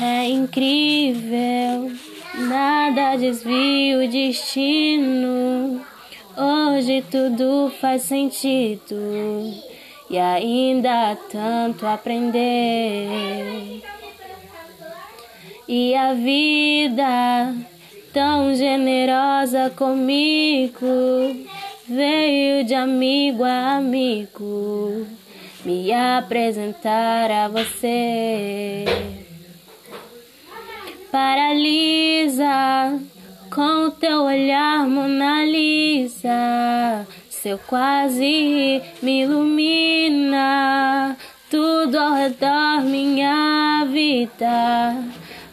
É 0.00 0.28
incrível, 0.28 1.90
nada 2.34 3.16
desvia 3.16 3.98
o 3.98 4.08
destino. 4.08 5.84
Hoje 6.36 7.04
tudo 7.10 7.72
faz 7.80 8.02
sentido 8.02 8.94
e 10.08 10.16
ainda 10.16 11.10
há 11.10 11.16
tanto 11.16 11.84
aprender. 11.84 13.82
E 15.66 15.94
a 15.96 16.14
vida 16.14 17.54
tão 18.12 18.54
generosa 18.54 19.70
comigo 19.70 20.86
veio 21.88 22.64
de 22.64 22.74
amigo 22.74 23.42
a 23.42 23.76
amigo 23.76 25.06
me 25.64 25.92
apresentar 25.92 27.30
a 27.30 27.48
você. 27.48 28.84
Paralisa 31.10 33.00
com 33.50 33.90
teu 33.90 34.24
olhar, 34.24 34.86
Mona 34.86 35.44
Lisa. 35.44 37.06
Seu 37.28 37.58
quase 37.58 38.82
me 39.02 39.22
ilumina. 39.22 41.16
Tudo 41.50 41.98
ao 41.98 42.14
redor, 42.14 42.82
minha 42.82 43.86
vida. 43.90 44.96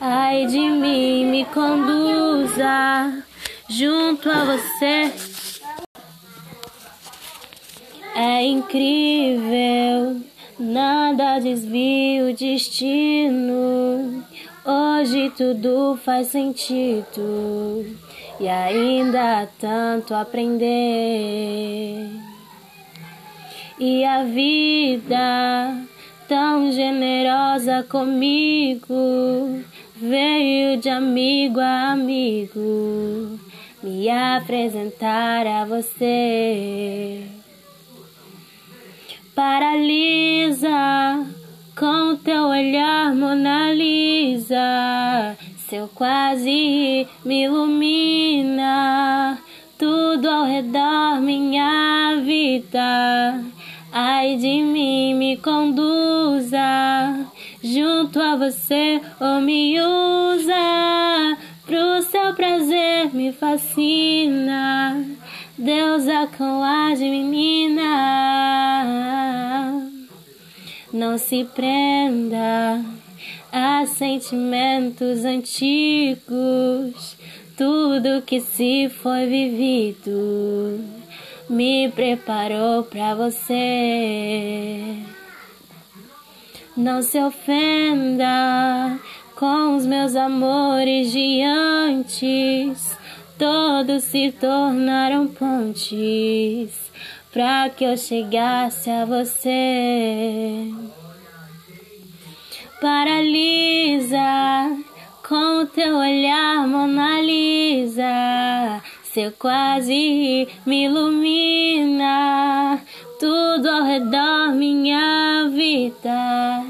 Ai 0.00 0.46
de 0.46 0.58
mim, 0.58 1.26
me 1.26 1.44
conduza 1.46 3.22
junto 3.68 4.28
a 4.28 4.44
você. 4.44 5.33
É 8.16 8.44
incrível, 8.44 10.20
nada 10.56 11.40
desvia 11.40 12.26
o 12.26 12.32
destino. 12.32 14.22
Hoje 14.64 15.32
tudo 15.36 15.98
faz 16.04 16.28
sentido 16.28 17.84
e 18.38 18.48
ainda 18.48 19.42
há 19.42 19.46
tanto 19.46 20.14
aprender. 20.14 22.08
E 23.80 24.04
a 24.04 24.22
vida 24.22 25.76
tão 26.28 26.70
generosa 26.70 27.82
comigo 27.82 29.60
veio 29.96 30.76
de 30.76 30.88
amigo 30.88 31.58
a 31.58 31.90
amigo 31.90 33.40
me 33.82 34.08
apresentar 34.08 35.48
a 35.48 35.64
você. 35.64 37.43
Paralisa 39.34 41.26
com 41.76 42.14
teu 42.14 42.44
olhar, 42.44 43.12
Mona 43.16 43.72
Lisa, 43.72 45.36
seu 45.68 45.88
quase 45.88 47.08
me 47.24 47.42
ilumina. 47.42 49.36
Tudo 49.76 50.30
ao 50.30 50.44
redor, 50.44 51.20
minha 51.20 52.14
vida. 52.24 53.42
Ai 53.92 54.36
de 54.36 54.62
mim, 54.62 55.14
me 55.14 55.36
conduza 55.36 57.26
junto 57.60 58.20
a 58.20 58.36
você 58.36 59.00
ou 59.18 59.40
me 59.40 59.80
usa. 59.80 61.36
Pro 61.66 62.02
seu 62.02 62.34
prazer 62.34 63.12
me 63.12 63.32
fascina. 63.32 65.04
Deusa 65.58 66.28
com 66.38 66.62
ar 66.62 66.94
de 66.94 67.08
menina. 67.08 68.13
Não 71.04 71.18
se 71.18 71.44
prenda 71.44 72.82
a 73.52 73.84
sentimentos 73.84 75.22
antigos. 75.26 77.14
Tudo 77.58 78.22
que 78.22 78.40
se 78.40 78.88
foi 78.88 79.26
vivido 79.26 80.80
me 81.50 81.90
preparou 81.90 82.84
para 82.84 83.14
você. 83.14 84.96
Não 86.74 87.02
se 87.02 87.18
ofenda 87.18 88.98
com 89.36 89.76
os 89.76 89.84
meus 89.84 90.16
amores 90.16 91.12
de 91.12 91.42
antes. 91.42 92.96
Todos 93.36 94.04
se 94.04 94.32
tornaram 94.32 95.26
pontes 95.26 96.84
pra 97.34 97.68
que 97.68 97.82
eu 97.82 97.96
chegasse 97.96 98.88
a 98.88 99.04
você. 99.04 100.70
Paralisa 102.80 104.20
com 105.28 105.66
teu 105.66 105.96
olhar, 105.96 106.64
Mona 106.68 107.20
Lisa. 107.20 108.80
Seu 109.02 109.32
quase 109.32 110.46
me 110.64 110.84
ilumina. 110.84 112.80
Tudo 113.18 113.68
ao 113.68 113.82
redor, 113.82 114.52
minha 114.54 115.50
vida. 115.52 116.62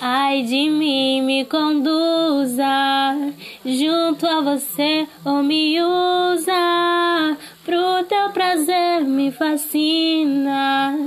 Ai 0.00 0.42
de 0.42 0.70
mim, 0.70 1.22
me 1.22 1.44
conduza 1.44 3.16
junto 3.64 4.26
a 4.26 4.40
você 4.42 5.08
ou 5.24 5.42
me 5.42 5.82
usa. 5.82 7.36
Pro 7.64 8.04
teu 8.04 8.28
prazer 8.28 9.00
me 9.00 9.32
fascina, 9.32 10.98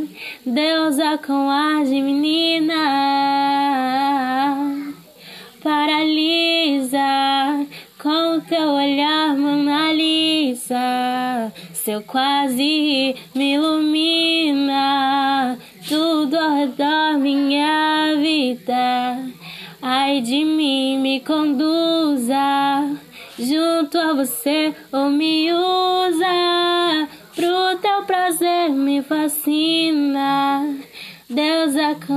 deusa 0.43 1.19
com 1.19 1.47
ar 1.51 1.83
de 1.83 2.01
menina. 2.01 2.73
Paralisa 5.61 6.97
com 8.01 8.39
teu 8.39 8.69
olhar, 8.69 9.37
Mona 9.37 9.93
Lisa. 9.93 11.53
Seu 11.73 12.01
quase 12.01 13.15
me 13.35 13.53
ilumina, 13.53 14.79
tudo 15.87 16.39
ao 16.39 16.55
redor, 16.55 17.19
minha 17.19 18.15
vida. 18.19 19.19
Ai 19.79 20.21
de 20.21 20.43
mim, 20.43 20.97
me 21.01 21.19
conduza 21.19 22.97
junto 23.37 23.97
a 23.97 24.13
você 24.13 24.73
ou 24.91 25.09
me 25.09 25.51
usa. 25.53 27.07
Pro 27.35 27.77
teu 27.79 28.03
prazer 28.03 28.69
me 28.71 29.03
fascina, 29.03 30.75
deusa 31.29 31.95
com 32.07 32.16